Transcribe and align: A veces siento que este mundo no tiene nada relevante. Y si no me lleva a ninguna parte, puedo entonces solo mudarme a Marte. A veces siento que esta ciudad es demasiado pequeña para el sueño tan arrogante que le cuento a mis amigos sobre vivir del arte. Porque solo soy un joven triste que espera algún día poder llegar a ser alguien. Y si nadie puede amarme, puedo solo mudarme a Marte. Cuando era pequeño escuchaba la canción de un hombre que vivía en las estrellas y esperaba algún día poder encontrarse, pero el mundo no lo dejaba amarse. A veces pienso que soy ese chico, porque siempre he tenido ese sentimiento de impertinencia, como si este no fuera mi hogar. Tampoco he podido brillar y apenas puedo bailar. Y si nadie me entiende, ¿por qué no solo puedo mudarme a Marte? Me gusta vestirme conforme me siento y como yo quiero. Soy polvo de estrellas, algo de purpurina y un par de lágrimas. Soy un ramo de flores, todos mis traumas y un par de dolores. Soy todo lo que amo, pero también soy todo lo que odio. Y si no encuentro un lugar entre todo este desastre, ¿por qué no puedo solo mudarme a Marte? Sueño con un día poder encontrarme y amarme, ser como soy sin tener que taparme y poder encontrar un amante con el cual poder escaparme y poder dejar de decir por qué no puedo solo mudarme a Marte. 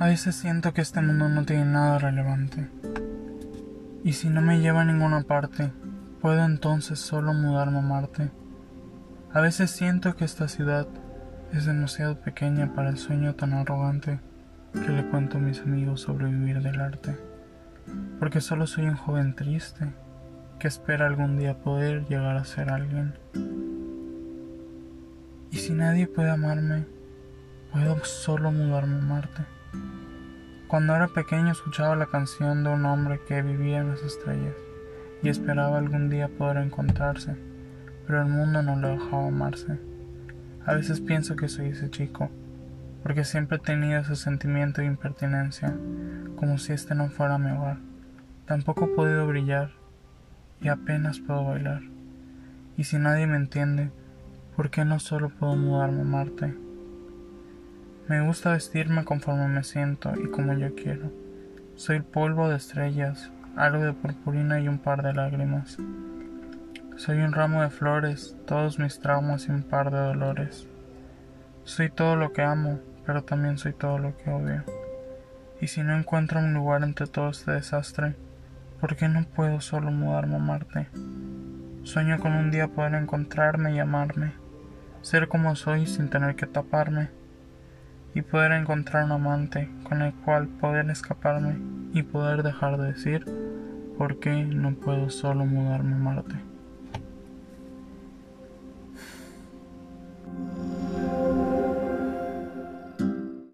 A 0.00 0.06
veces 0.06 0.34
siento 0.34 0.72
que 0.72 0.80
este 0.80 1.02
mundo 1.02 1.28
no 1.28 1.44
tiene 1.44 1.66
nada 1.66 1.98
relevante. 1.98 2.70
Y 4.02 4.14
si 4.14 4.30
no 4.30 4.40
me 4.40 4.58
lleva 4.58 4.80
a 4.80 4.84
ninguna 4.86 5.20
parte, 5.24 5.72
puedo 6.22 6.42
entonces 6.42 6.98
solo 6.98 7.34
mudarme 7.34 7.80
a 7.80 7.82
Marte. 7.82 8.30
A 9.34 9.42
veces 9.42 9.70
siento 9.70 10.16
que 10.16 10.24
esta 10.24 10.48
ciudad 10.48 10.88
es 11.52 11.66
demasiado 11.66 12.18
pequeña 12.18 12.72
para 12.72 12.88
el 12.88 12.96
sueño 12.96 13.34
tan 13.34 13.52
arrogante 13.52 14.20
que 14.72 14.88
le 14.88 15.04
cuento 15.04 15.36
a 15.36 15.42
mis 15.42 15.60
amigos 15.60 16.00
sobre 16.00 16.28
vivir 16.28 16.62
del 16.62 16.80
arte. 16.80 17.14
Porque 18.18 18.40
solo 18.40 18.66
soy 18.66 18.86
un 18.86 18.96
joven 18.96 19.34
triste 19.34 19.92
que 20.58 20.68
espera 20.68 21.08
algún 21.08 21.36
día 21.36 21.58
poder 21.58 22.06
llegar 22.08 22.38
a 22.38 22.46
ser 22.46 22.70
alguien. 22.70 23.18
Y 25.50 25.58
si 25.58 25.74
nadie 25.74 26.06
puede 26.06 26.30
amarme, 26.30 26.86
puedo 27.70 28.02
solo 28.02 28.50
mudarme 28.50 28.96
a 28.96 29.02
Marte. 29.02 29.59
Cuando 30.68 30.94
era 30.94 31.08
pequeño 31.08 31.50
escuchaba 31.50 31.96
la 31.96 32.06
canción 32.06 32.62
de 32.62 32.70
un 32.70 32.84
hombre 32.86 33.20
que 33.26 33.42
vivía 33.42 33.78
en 33.78 33.88
las 33.88 34.02
estrellas 34.02 34.54
y 35.22 35.28
esperaba 35.28 35.78
algún 35.78 36.08
día 36.08 36.28
poder 36.28 36.58
encontrarse, 36.58 37.34
pero 38.06 38.22
el 38.22 38.28
mundo 38.28 38.62
no 38.62 38.76
lo 38.76 38.88
dejaba 38.88 39.26
amarse. 39.26 39.78
A 40.64 40.74
veces 40.74 41.00
pienso 41.00 41.34
que 41.36 41.48
soy 41.48 41.70
ese 41.70 41.90
chico, 41.90 42.30
porque 43.02 43.24
siempre 43.24 43.56
he 43.56 43.60
tenido 43.60 44.00
ese 44.00 44.14
sentimiento 44.14 44.80
de 44.80 44.86
impertinencia, 44.86 45.74
como 46.36 46.58
si 46.58 46.72
este 46.72 46.94
no 46.94 47.08
fuera 47.08 47.38
mi 47.38 47.50
hogar. 47.50 47.78
Tampoco 48.46 48.84
he 48.84 48.94
podido 48.94 49.26
brillar 49.26 49.70
y 50.60 50.68
apenas 50.68 51.18
puedo 51.18 51.44
bailar. 51.44 51.82
Y 52.76 52.84
si 52.84 52.98
nadie 52.98 53.26
me 53.26 53.36
entiende, 53.36 53.90
¿por 54.54 54.70
qué 54.70 54.84
no 54.84 55.00
solo 55.00 55.30
puedo 55.30 55.56
mudarme 55.56 56.02
a 56.02 56.04
Marte? 56.04 56.69
Me 58.10 58.20
gusta 58.20 58.50
vestirme 58.50 59.04
conforme 59.04 59.46
me 59.46 59.62
siento 59.62 60.12
y 60.20 60.28
como 60.32 60.54
yo 60.54 60.74
quiero. 60.74 61.12
Soy 61.76 62.00
polvo 62.00 62.48
de 62.48 62.56
estrellas, 62.56 63.30
algo 63.54 63.84
de 63.84 63.92
purpurina 63.92 64.58
y 64.58 64.66
un 64.66 64.78
par 64.78 65.04
de 65.04 65.14
lágrimas. 65.14 65.78
Soy 66.96 67.18
un 67.18 67.32
ramo 67.32 67.62
de 67.62 67.70
flores, 67.70 68.36
todos 68.48 68.80
mis 68.80 68.98
traumas 68.98 69.46
y 69.46 69.52
un 69.52 69.62
par 69.62 69.92
de 69.92 69.98
dolores. 69.98 70.66
Soy 71.62 71.88
todo 71.88 72.16
lo 72.16 72.32
que 72.32 72.42
amo, 72.42 72.80
pero 73.06 73.22
también 73.22 73.58
soy 73.58 73.74
todo 73.74 73.98
lo 73.98 74.16
que 74.16 74.28
odio. 74.28 74.64
Y 75.60 75.68
si 75.68 75.84
no 75.84 75.96
encuentro 75.96 76.40
un 76.40 76.52
lugar 76.52 76.82
entre 76.82 77.06
todo 77.06 77.30
este 77.30 77.52
desastre, 77.52 78.16
¿por 78.80 78.96
qué 78.96 79.06
no 79.06 79.24
puedo 79.24 79.60
solo 79.60 79.92
mudarme 79.92 80.34
a 80.34 80.38
Marte? 80.40 80.88
Sueño 81.84 82.18
con 82.18 82.32
un 82.32 82.50
día 82.50 82.66
poder 82.66 82.94
encontrarme 82.94 83.72
y 83.72 83.78
amarme, 83.78 84.32
ser 85.00 85.28
como 85.28 85.54
soy 85.54 85.86
sin 85.86 86.10
tener 86.10 86.34
que 86.34 86.48
taparme 86.48 87.19
y 88.14 88.22
poder 88.22 88.52
encontrar 88.52 89.04
un 89.04 89.12
amante 89.12 89.70
con 89.84 90.02
el 90.02 90.12
cual 90.12 90.48
poder 90.48 90.88
escaparme 90.90 91.56
y 91.92 92.02
poder 92.02 92.42
dejar 92.42 92.78
de 92.78 92.92
decir 92.92 93.24
por 93.98 94.18
qué 94.18 94.44
no 94.44 94.74
puedo 94.74 95.10
solo 95.10 95.44
mudarme 95.44 95.94
a 95.94 95.98
Marte. 95.98 96.36